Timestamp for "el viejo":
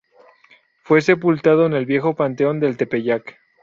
1.73-2.15